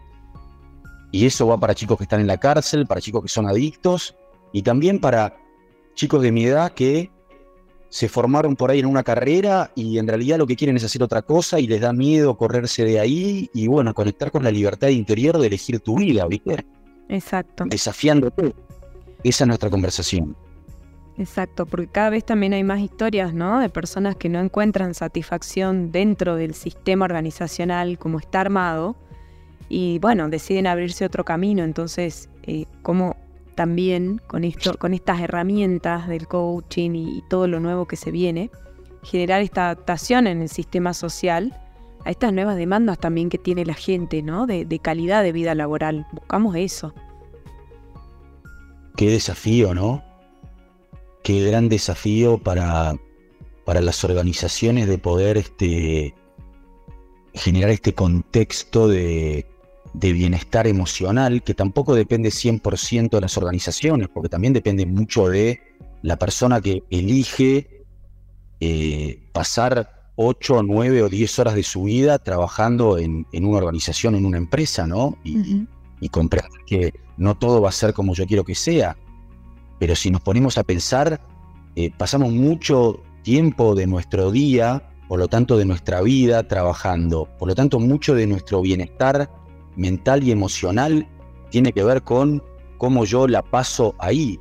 Y 1.12 1.26
eso 1.26 1.48
va 1.48 1.60
para 1.60 1.76
chicos 1.76 1.98
que 1.98 2.04
están 2.06 2.22
en 2.22 2.28
la 2.28 2.38
cárcel, 2.38 2.88
para 2.88 3.02
chicos 3.02 3.22
que 3.22 3.30
son 3.30 3.48
adictos 3.48 4.16
y 4.54 4.62
también 4.64 5.00
para 5.00 5.38
chicos 5.94 6.22
de 6.22 6.32
mi 6.32 6.46
edad 6.46 6.72
que 6.72 7.12
se 7.92 8.08
formaron 8.08 8.56
por 8.56 8.72
ahí 8.72 8.80
en 8.80 8.86
una 8.86 9.04
carrera 9.04 9.70
y 9.76 9.98
en 9.98 10.08
realidad 10.08 10.38
lo 10.38 10.48
que 10.48 10.56
quieren 10.56 10.78
es 10.78 10.84
hacer 10.86 11.04
otra 11.04 11.22
cosa 11.24 11.60
y 11.60 11.68
les 11.68 11.82
da 11.82 11.92
miedo 11.92 12.38
correrse 12.38 12.86
de 12.86 13.02
ahí 13.02 13.50
y 13.54 13.68
bueno, 13.68 13.94
conectar 13.94 14.32
con 14.32 14.46
la 14.46 14.50
libertad 14.50 14.88
interior 14.88 15.38
de 15.38 15.48
elegir 15.48 15.82
tu 15.82 15.98
vida, 15.98 16.26
¿viste? 16.26 16.66
Exacto. 17.10 17.66
Desafiándote. 17.68 18.56
Esa 19.26 19.44
es 19.44 19.48
nuestra 19.48 19.70
conversación. 19.70 20.38
Exacto, 21.18 21.66
porque 21.66 21.88
cada 21.88 22.12
vez 22.12 22.24
también 22.24 22.54
hay 22.54 22.64
más 22.64 22.80
historias, 22.80 23.34
¿no? 23.34 23.60
De 23.60 23.68
personas 23.68 24.16
que 24.16 24.30
no 24.30 24.40
encuentran 24.40 24.94
satisfacción 24.94 25.92
dentro 25.92 26.38
del 26.38 26.54
sistema 26.54 27.04
organizacional 27.04 28.00
como 28.00 28.20
está 28.20 28.40
armado 28.40 28.96
y 29.68 30.00
bueno, 30.00 30.30
deciden 30.30 30.66
abrirse 30.66 31.04
otro 31.04 31.26
camino. 31.26 31.66
Entonces, 31.66 32.30
eh, 32.44 32.68
¿cómo 32.84 33.18
también 33.62 34.20
con, 34.26 34.44
esto, 34.44 34.76
con 34.80 34.96
estas 34.96 35.22
herramientas 35.22 36.08
del 36.08 36.28
coaching 36.28 36.96
y, 36.96 37.24
todo 37.30 37.46
lo 37.46 37.60
nuevo 37.60 37.86
que 37.86 37.96
se 37.96 38.10
viene, 38.10 38.50
generar 39.04 39.44
esta 39.44 39.66
adaptación 39.66 40.26
en 40.26 40.42
el 40.42 40.50
sistema 40.50 40.96
social 40.96 41.56
a 42.04 42.10
estas 42.10 42.34
nuevas 42.34 42.58
demandas 42.58 42.98
también 42.98 43.30
que 43.30 43.38
tiene 43.38 43.64
la 43.64 43.76
gente, 43.76 44.24
¿no? 44.24 44.48
De, 44.48 44.80
calidad 44.82 45.22
de 45.22 45.32
vida 45.32 45.54
laboral. 45.54 46.08
Buscamos 46.12 46.56
eso. 46.56 46.96
Qué 48.98 49.12
desafío, 49.12 49.76
¿no? 49.76 50.04
Qué 51.22 51.46
gran 51.46 51.70
desafío 51.70 52.40
para, 52.40 52.96
para 53.64 53.80
las 53.80 54.04
organizaciones 54.04 54.88
de 54.88 54.98
poder 54.98 55.38
este, 55.38 56.16
generar 57.36 57.70
este 57.70 57.94
contexto 57.94 58.88
de, 58.88 59.46
de 59.94 60.14
bienestar 60.14 60.68
emocional, 60.68 61.44
que 61.44 61.54
tampoco 61.54 61.96
depende 61.96 62.30
100% 62.30 63.10
de 63.10 63.22
las 63.22 63.38
organizaciones, 63.38 64.08
porque 64.08 64.30
también 64.30 64.54
depende 64.54 64.86
mucho 64.86 65.28
de 65.28 65.62
la 66.02 66.18
persona 66.18 66.62
que 66.62 66.84
elige 66.90 67.86
eh, 68.60 69.28
pasar 69.34 70.14
8, 70.16 70.64
9 70.64 71.04
o 71.04 71.10
10 71.10 71.40
horas 71.40 71.56
de 71.56 71.64
su 71.64 71.84
vida 71.84 72.20
trabajando 72.20 72.98
en, 72.98 73.26
una 73.34 73.58
organización, 73.58 74.16
en 74.16 74.26
una 74.26 74.38
empresa, 74.38 74.88
¿no? 74.88 75.18
Y, 75.24 75.68
comprender 76.10 76.50
que 76.66 76.94
no 77.18 77.38
todo 77.38 77.62
va 77.62 77.70
a 77.70 77.72
ser 77.72 77.94
como 77.94 78.16
yo 78.16 78.26
quiero 78.26 78.44
que 78.44 78.56
sea. 78.56 78.98
Pero 79.80 79.96
si 79.96 80.10
nos 80.10 80.22
ponemos 80.22 80.58
a 80.58 80.64
pensar, 80.64 81.22
eh, 81.76 81.92
pasamos 81.96 82.32
mucho 82.32 83.04
tiempo 83.22 83.76
de 83.76 83.86
nuestro 83.86 84.32
día, 84.32 84.90
por 85.08 85.20
lo 85.20 85.28
tanto 85.28 85.58
de 85.58 85.66
nuestra 85.66 86.02
vida, 86.02 86.48
trabajando. 86.48 87.28
Por 87.38 87.50
lo 87.50 87.56
tanto, 87.56 87.80
mucho 87.80 88.16
de 88.16 88.26
nuestro 88.26 88.62
bienestar 88.62 89.30
mental 89.76 90.24
y 90.24 90.32
emocional 90.32 91.08
tiene 91.50 91.72
que 91.74 91.84
ver 91.84 92.02
con 92.02 92.44
cómo 92.78 93.06
yo 93.06 93.28
la 93.28 93.42
paso 93.42 93.96
ahí. 94.00 94.40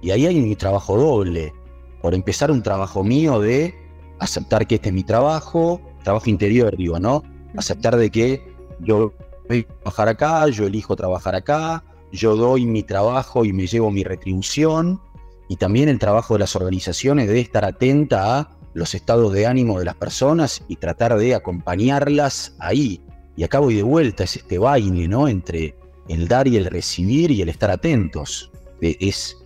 Y 0.00 0.10
ahí 0.10 0.26
hay 0.26 0.40
mi 0.40 0.56
trabajo 0.56 0.96
doble. 0.96 1.52
Por 2.00 2.14
empezar, 2.14 2.50
un 2.50 2.62
trabajo 2.62 3.04
mío 3.04 3.40
de 3.40 3.74
aceptar 4.18 4.66
que 4.66 4.76
este 4.76 4.88
es 4.88 4.94
mi 4.94 5.04
trabajo, 5.04 5.80
trabajo 6.02 6.30
interior, 6.30 6.76
digo, 6.76 6.98
¿no? 6.98 7.22
Aceptar 7.56 7.96
de 7.96 8.10
que 8.10 8.42
yo 8.80 9.12
voy 9.48 9.66
a 9.68 9.74
trabajar 9.74 10.08
acá, 10.08 10.48
yo 10.48 10.66
elijo 10.66 10.96
trabajar 10.96 11.34
acá, 11.34 11.84
yo 12.12 12.36
doy 12.36 12.66
mi 12.66 12.82
trabajo 12.82 13.44
y 13.44 13.52
me 13.52 13.66
llevo 13.66 13.90
mi 13.90 14.04
retribución. 14.04 15.00
Y 15.48 15.56
también 15.56 15.88
el 15.88 15.98
trabajo 15.98 16.34
de 16.34 16.40
las 16.40 16.56
organizaciones 16.56 17.28
de 17.28 17.40
estar 17.40 17.64
atenta 17.64 18.38
a 18.38 18.50
los 18.74 18.94
estados 18.94 19.32
de 19.32 19.46
ánimo 19.46 19.78
de 19.78 19.84
las 19.84 19.96
personas 19.96 20.64
y 20.68 20.76
tratar 20.76 21.18
de 21.18 21.34
acompañarlas 21.34 22.56
ahí, 22.58 23.02
y 23.36 23.44
acá 23.44 23.58
voy 23.58 23.74
de 23.74 23.82
vuelta, 23.82 24.24
es 24.24 24.36
este 24.36 24.58
baile, 24.58 25.08
¿no? 25.08 25.28
Entre 25.28 25.74
el 26.08 26.28
dar 26.28 26.48
y 26.48 26.56
el 26.56 26.66
recibir 26.66 27.30
y 27.30 27.42
el 27.42 27.48
estar 27.48 27.70
atentos. 27.70 28.50
E, 28.80 28.96
es, 29.00 29.36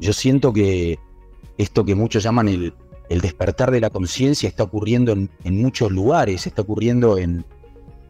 yo 0.00 0.12
siento 0.12 0.52
que 0.52 0.98
esto 1.56 1.84
que 1.84 1.94
muchos 1.94 2.22
llaman 2.22 2.48
el, 2.48 2.74
despertar 3.08 3.70
de 3.70 3.80
la 3.80 3.90
conciencia 3.90 4.48
está 4.48 4.64
ocurriendo 4.64 5.12
en, 5.12 5.30
muchos 5.44 5.90
lugares, 5.92 6.46
está 6.46 6.62
ocurriendo 6.62 7.16
en, 7.16 7.44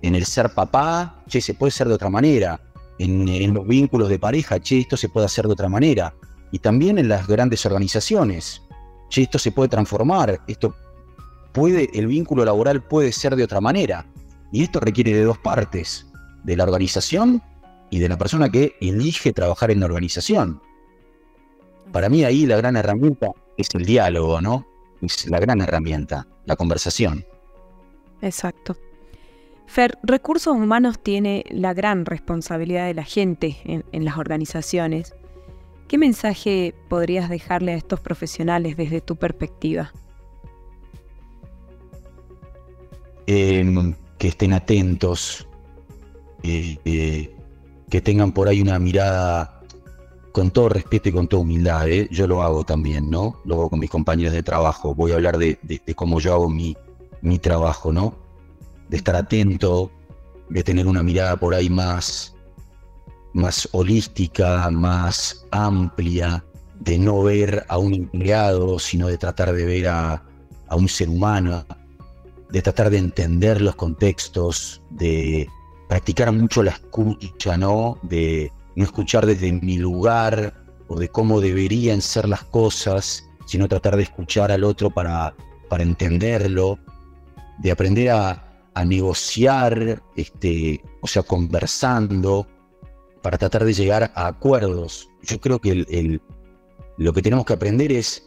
en, 0.02 0.14
el 0.14 0.24
ser 0.24 0.54
papá, 0.54 1.22
che, 1.28 1.40
se 1.40 1.54
puede 1.54 1.72
ser 1.72 1.88
de 1.88 1.94
otra 1.94 2.08
manera, 2.08 2.60
en, 2.98 3.28
en, 3.28 3.52
los 3.52 3.66
vínculos 3.66 4.08
de 4.08 4.18
pareja, 4.18 4.60
che, 4.60 4.78
esto 4.78 4.96
se 4.96 5.10
puede 5.10 5.26
hacer 5.26 5.46
de 5.46 5.52
otra 5.52 5.68
manera, 5.68 6.14
y 6.52 6.58
también 6.58 6.98
en 6.98 7.08
las 7.08 7.26
grandes 7.26 7.66
organizaciones, 7.66 8.62
che, 9.10 9.22
esto 9.22 9.38
se 9.38 9.52
puede 9.52 9.68
transformar, 9.68 10.40
esto 10.46 10.74
puede, 11.52 11.90
el 11.92 12.06
vínculo 12.06 12.44
laboral 12.44 12.82
puede 12.82 13.12
ser 13.12 13.36
de 13.36 13.44
otra 13.44 13.60
manera, 13.60 14.06
y 14.54 14.62
esto 14.62 14.78
requiere 14.78 15.12
de 15.12 15.24
dos 15.24 15.36
partes, 15.36 16.06
de 16.44 16.56
la 16.56 16.62
organización 16.62 17.42
y 17.90 17.98
de 17.98 18.08
la 18.08 18.16
persona 18.16 18.48
que 18.48 18.76
elige 18.80 19.32
trabajar 19.32 19.72
en 19.72 19.80
la 19.80 19.86
organización. 19.86 20.62
Para 21.90 22.08
mí 22.08 22.22
ahí 22.22 22.46
la 22.46 22.58
gran 22.58 22.76
herramienta 22.76 23.32
es 23.56 23.74
el 23.74 23.84
diálogo, 23.84 24.40
¿no? 24.40 24.64
Es 25.02 25.28
la 25.28 25.40
gran 25.40 25.60
herramienta, 25.60 26.28
la 26.44 26.54
conversación. 26.54 27.26
Exacto. 28.22 28.76
Fer, 29.66 29.98
Recursos 30.04 30.54
Humanos 30.54 31.00
tiene 31.02 31.42
la 31.50 31.74
gran 31.74 32.06
responsabilidad 32.06 32.86
de 32.86 32.94
la 32.94 33.04
gente 33.04 33.56
en, 33.64 34.04
las 34.04 34.18
organizaciones. 34.18 35.16
¿Qué 35.88 35.98
mensaje 35.98 36.76
podrías 36.88 37.28
dejarle 37.28 37.72
a 37.72 37.76
estos 37.76 37.98
profesionales 37.98 38.76
desde 38.76 39.00
tu 39.00 39.16
perspectiva? 39.16 39.92
Em, 43.26 43.96
que 44.24 44.28
estén 44.28 44.54
atentos, 44.54 45.46
eh, 46.42 46.78
eh, 46.86 47.36
que 47.90 48.00
tengan 48.00 48.32
por 48.32 48.48
ahí 48.48 48.62
una 48.62 48.78
mirada 48.78 49.60
con 50.32 50.50
todo 50.50 50.70
respeto 50.70 51.10
y 51.10 51.12
con 51.12 51.28
toda 51.28 51.42
humildad, 51.42 51.86
¿eh? 51.90 52.08
yo 52.10 52.26
lo 52.26 52.42
hago 52.42 52.64
también, 52.64 53.10
¿no? 53.10 53.42
Lo 53.44 53.56
hago 53.56 53.68
con 53.68 53.80
mis 53.80 53.90
compañeros 53.90 54.32
de 54.32 54.42
trabajo. 54.42 54.94
Voy 54.94 55.12
a 55.12 55.16
hablar 55.16 55.36
de, 55.36 55.58
cómo 55.94 56.20
yo 56.20 56.32
hago 56.32 56.48
mi, 56.48 56.74
mi 57.20 57.38
trabajo, 57.38 57.92
¿no? 57.92 58.14
De 58.88 58.96
estar 58.96 59.14
atento, 59.14 59.90
de 60.48 60.62
tener 60.62 60.86
una 60.86 61.02
mirada 61.02 61.36
por 61.36 61.54
ahí 61.54 61.68
más, 61.68 62.34
más 63.34 63.68
holística, 63.72 64.70
más 64.70 65.44
amplia, 65.50 66.42
de 66.80 66.96
no 66.96 67.22
ver 67.22 67.66
a 67.68 67.76
un 67.76 67.92
empleado, 67.92 68.78
sino 68.78 69.08
de 69.08 69.18
tratar 69.18 69.52
de 69.52 69.66
ver 69.66 69.88
a, 69.88 70.22
a 70.68 70.76
un 70.76 70.88
ser 70.88 71.10
humano, 71.10 71.66
de 72.54 72.62
tratar 72.62 72.88
de 72.88 72.98
entender 72.98 73.60
los 73.60 73.74
contextos, 73.74 74.80
de 74.90 75.48
practicar 75.88 76.30
mucho 76.30 76.62
la 76.62 76.70
escucha, 76.70 77.56
¿no? 77.56 77.98
De 78.02 78.52
no 78.76 78.84
escuchar 78.84 79.26
desde 79.26 79.50
mi 79.50 79.76
lugar 79.76 80.54
o 80.86 80.96
de 80.96 81.08
cómo 81.08 81.40
deberían 81.40 82.00
ser 82.00 82.28
las 82.28 82.44
cosas, 82.44 83.28
sino 83.44 83.66
tratar 83.66 83.96
de 83.96 84.04
escuchar 84.04 84.52
al 84.52 84.62
otro 84.62 84.88
para, 84.88 85.34
para 85.68 85.82
entenderlo, 85.82 86.78
de 87.58 87.72
aprender 87.72 88.10
a, 88.10 88.40
negociar, 88.86 90.00
este, 90.14 90.80
o 91.00 91.08
sea, 91.08 91.24
conversando, 91.24 92.46
para 93.20 93.36
tratar 93.36 93.64
de 93.64 93.72
llegar 93.72 94.12
a 94.14 94.28
acuerdos. 94.28 95.08
Yo 95.22 95.40
creo 95.40 95.60
que 95.60 95.70
el, 95.72 96.22
lo 96.98 97.12
que 97.12 97.22
tenemos 97.22 97.46
que 97.46 97.54
aprender 97.54 97.90
es, 97.90 98.24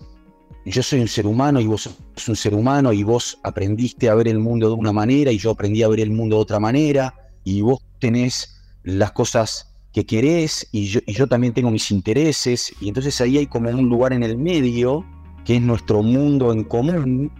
yo 0.65 0.83
soy 0.83 0.99
un 0.99 1.07
ser 1.07 1.25
humano 1.25 1.59
y 1.59 1.67
vos 1.67 1.83
sos 2.15 2.29
un 2.29 2.35
ser 2.35 2.53
humano 2.53 2.91
y 2.91 3.03
vos 3.03 3.39
aprendiste 3.43 4.09
a 4.09 4.15
ver 4.15 4.27
el 4.27 4.39
mundo 4.39 4.67
de 4.67 4.75
una 4.75 4.91
manera 4.91 5.31
y 5.31 5.37
yo 5.37 5.51
aprendí 5.51 5.83
a 5.83 5.87
ver 5.87 6.01
el 6.01 6.11
mundo 6.11 6.35
de 6.35 6.41
otra 6.41 6.59
manera 6.59 7.13
y 7.43 7.61
vos 7.61 7.79
tenés 7.99 8.61
las 8.83 9.11
cosas 9.11 9.73
que 9.93 10.05
querés 10.05 10.67
y 10.71 10.87
yo, 10.87 10.99
y 11.05 11.13
yo 11.13 11.27
también 11.27 11.53
tengo 11.53 11.71
mis 11.71 11.89
intereses 11.91 12.73
y 12.81 12.89
entonces 12.89 13.19
ahí 13.21 13.37
hay 13.37 13.47
como 13.47 13.69
un 13.69 13.89
lugar 13.89 14.13
en 14.13 14.23
el 14.23 14.37
medio 14.37 15.05
que 15.45 15.55
es 15.55 15.61
nuestro 15.61 16.03
mundo 16.03 16.51
en 16.51 16.65
común 16.65 17.31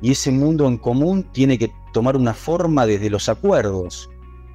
y 0.00 0.10
ese 0.10 0.32
mundo 0.32 0.66
en 0.66 0.78
común 0.78 1.24
tiene 1.32 1.58
que 1.58 1.70
tomar 1.92 2.16
una 2.16 2.34
forma 2.34 2.86
desde 2.86 3.08
los 3.08 3.28
acuerdos, 3.28 4.10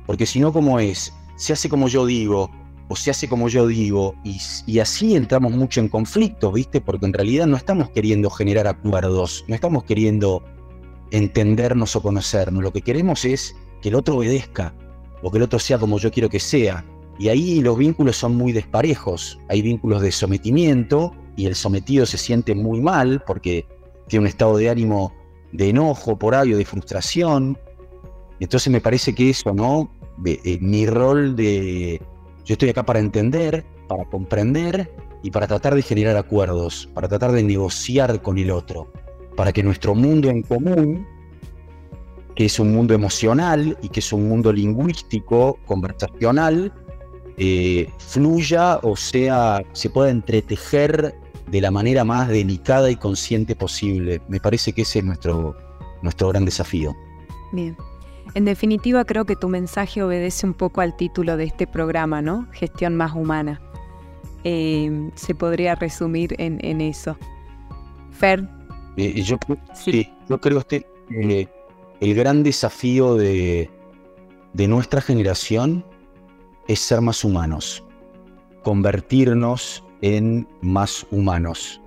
porque 0.05 0.25
si 0.25 0.41
no, 0.41 0.51
¿cómo 0.51 0.79
es? 0.79 1.13
Se 1.37 1.53
hace 1.53 1.69
como 1.69 1.87
yo 1.87 2.05
digo 2.05 2.51
o 2.89 2.95
se 2.95 3.11
hace 3.11 3.27
como 3.27 3.49
yo 3.49 3.67
digo 3.67 4.15
y, 4.23 4.79
así 4.79 5.15
entramos 5.15 5.51
mucho 5.51 5.79
en 5.79 5.89
conflicto, 5.89 6.51
¿viste? 6.51 6.81
Porque 6.81 7.05
en 7.05 7.13
realidad 7.13 7.47
no 7.47 7.57
estamos 7.57 7.89
queriendo 7.89 8.29
generar 8.29 8.67
acuerdos, 8.67 9.43
no 9.47 9.55
estamos 9.55 9.83
queriendo 9.83 10.43
entendernos 11.11 11.95
o 11.95 12.01
conocernos, 12.01 12.63
lo 12.63 12.71
que 12.71 12.81
queremos 12.81 13.25
es 13.25 13.55
que 13.81 13.89
el 13.89 13.95
otro 13.95 14.17
obedezca 14.17 14.73
o 15.21 15.31
que 15.31 15.37
el 15.37 15.43
otro 15.43 15.59
sea 15.59 15.77
como 15.77 15.99
yo 15.99 16.11
quiero 16.11 16.29
que 16.29 16.39
sea 16.39 16.85
y 17.19 17.29
ahí 17.29 17.61
los 17.61 17.77
vínculos 17.77 18.17
son 18.17 18.35
muy 18.35 18.51
desparejos. 18.51 19.39
Hay 19.49 19.61
vínculos 19.61 20.01
de 20.01 20.11
sometimiento 20.11 21.15
y 21.35 21.47
el 21.47 21.55
sometido 21.55 22.05
se 22.05 22.17
siente 22.17 22.53
muy 22.53 22.79
mal 22.79 23.23
porque 23.25 23.65
tiene 24.07 24.23
un 24.23 24.27
estado 24.27 24.57
de 24.57 24.69
ánimo 24.69 25.13
de 25.51 25.69
enojo 25.69 26.17
por 26.17 26.35
ahí 26.35 26.53
o 26.53 26.57
de 26.57 26.65
frustración. 26.65 27.57
Entonces 28.39 28.71
me 28.71 28.81
parece 28.81 29.15
que 29.15 29.31
eso, 29.31 29.53
¿no? 29.53 29.89
Eh, 30.25 30.59
mi 30.61 30.85
rol 30.85 31.35
de... 31.35 32.01
Yo 32.47 32.53
estoy 32.53 32.69
acá 32.69 32.85
para 32.85 32.99
entender, 32.99 33.65
para 33.89 34.05
comprender 34.05 34.89
y 35.21 35.31
para 35.31 35.47
tratar 35.47 35.75
de 35.75 35.81
generar 35.81 36.15
acuerdos, 36.15 36.87
para 36.93 37.09
tratar 37.09 37.33
de 37.33 37.43
negociar 37.43 38.21
con 38.21 38.37
el 38.37 38.51
otro, 38.51 38.89
para 39.35 39.51
que 39.51 39.61
nuestro 39.63 39.93
mundo 39.93 40.29
en 40.29 40.43
común, 40.43 41.05
que 42.35 42.45
es 42.45 42.57
un 42.57 42.71
mundo 42.71 42.93
emocional 42.93 43.77
y 43.81 43.89
que 43.89 43.99
es 43.99 44.13
un 44.13 44.29
mundo 44.29 44.53
lingüístico, 44.53 45.59
conversacional, 45.65 46.71
eh, 47.35 47.89
fluya 47.97 48.79
o 48.81 48.95
sea, 48.95 49.61
se 49.73 49.89
pueda 49.89 50.09
entretejer 50.09 51.15
de 51.51 51.61
la 51.61 51.69
manera 51.69 52.05
más 52.05 52.29
delicada 52.29 52.89
y 52.89 52.95
consciente 52.95 53.57
posible. 53.57 54.21
Me 54.29 54.39
parece 54.39 54.71
que 54.71 54.83
ese 54.83 54.99
es 54.99 55.05
nuestro, 55.05 55.53
nuestro 56.01 56.29
gran 56.29 56.45
desafío. 56.45 56.95
Bien. 57.51 57.75
En 58.33 58.45
definitiva, 58.45 59.05
creo 59.05 59.25
que 59.25 59.35
tu 59.35 59.49
mensaje 59.49 60.03
obedece 60.03 60.45
un 60.45 60.53
poco 60.53 60.81
al 60.81 60.95
título 60.95 61.37
de 61.37 61.45
este 61.45 61.67
programa, 61.67 62.21
¿no? 62.21 62.47
Gestión 62.51 62.95
más 62.95 63.13
humana. 63.13 63.61
Eh, 64.43 65.11
se 65.15 65.35
podría 65.35 65.75
resumir 65.75 66.35
en, 66.37 66.81
eso. 66.81 67.17
Fer. 68.11 68.47
Eh, 68.95 69.21
yo, 69.21 69.37
sí. 69.73 70.09
yo 70.29 70.39
creo 70.39 70.65
que 70.65 70.85
el 71.99 72.15
gran 72.15 72.43
desafío 72.43 73.15
de, 73.15 73.69
de 74.53 74.67
nuestra 74.67 75.01
generación 75.01 75.83
es 76.67 76.79
ser 76.79 77.01
más 77.01 77.23
humanos, 77.23 77.83
convertirnos 78.63 79.83
en 80.01 80.47
más 80.61 81.05
humanos, 81.11 81.81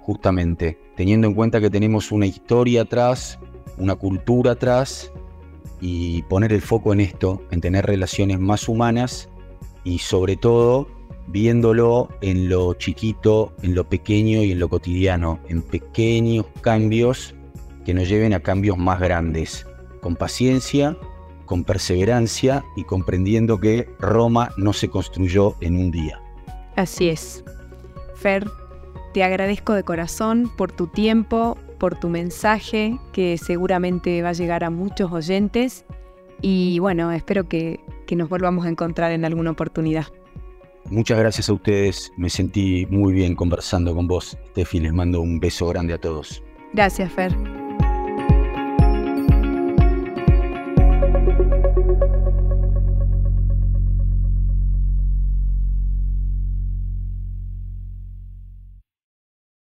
justamente, 0.00 0.78
teniendo 0.96 1.26
en 1.26 1.34
cuenta 1.34 1.60
que 1.60 1.70
tenemos 1.70 2.12
una 2.12 2.26
historia 2.26 2.82
atrás, 2.82 3.38
una 3.78 3.94
cultura 3.94 4.52
atrás, 4.52 5.12
y 5.80 6.22
poner 6.22 6.52
el 6.52 6.62
foco 6.62 6.92
en 6.92 7.00
esto, 7.00 7.42
en 7.50 7.60
tener 7.60 7.86
relaciones 7.86 8.38
más 8.38 8.68
humanas 8.68 9.28
y 9.84 9.98
sobre 9.98 10.36
todo 10.36 10.88
viéndolo 11.28 12.08
en 12.20 12.48
lo 12.48 12.74
chiquito, 12.74 13.52
en 13.62 13.74
lo 13.74 13.88
pequeño 13.88 14.42
y 14.42 14.52
en 14.52 14.58
lo 14.58 14.68
cotidiano, 14.68 15.38
en 15.48 15.62
pequeños 15.62 16.46
cambios 16.62 17.34
que 17.84 17.94
nos 17.94 18.08
lleven 18.08 18.32
a 18.34 18.40
cambios 18.40 18.78
más 18.78 18.98
grandes, 19.00 19.66
con 20.00 20.16
paciencia 20.16 20.96
con 21.48 21.64
perseverancia 21.64 22.62
y 22.76 22.84
comprendiendo 22.84 23.58
que 23.58 23.88
Roma 23.98 24.52
no 24.58 24.74
se 24.74 24.88
construyó 24.88 25.56
en 25.60 25.76
un 25.76 25.90
día. 25.90 26.20
Así 26.76 27.08
es. 27.08 27.42
Fer, 28.14 28.46
te 29.14 29.24
agradezco 29.24 29.72
de 29.72 29.82
corazón 29.82 30.52
por 30.56 30.70
tu 30.70 30.88
tiempo, 30.88 31.56
por 31.78 31.98
tu 31.98 32.08
mensaje, 32.08 32.98
que 33.12 33.38
seguramente 33.38 34.22
va 34.22 34.30
a 34.30 34.32
llegar 34.32 34.64
a 34.64 34.70
muchos 34.70 35.12
oyentes. 35.12 35.84
Y 36.40 36.78
bueno, 36.78 37.10
espero 37.12 37.48
que, 37.48 37.80
nos 38.10 38.28
volvamos 38.28 38.66
a 38.66 38.68
encontrar 38.68 39.12
en 39.12 39.24
alguna 39.24 39.50
oportunidad. 39.50 40.06
Muchas 40.86 41.18
gracias 41.18 41.48
a 41.48 41.52
ustedes. 41.52 42.12
Me 42.16 42.30
sentí 42.30 42.86
muy 42.90 43.12
bien 43.12 43.34
conversando 43.34 43.94
con 43.94 44.06
vos, 44.06 44.38
Steffi. 44.50 44.80
Les 44.80 44.92
mando 44.92 45.20
un 45.20 45.38
beso 45.38 45.66
grande 45.68 45.94
a 45.94 45.98
todos. 45.98 46.42
Gracias, 46.72 47.12
Fer. 47.12 47.67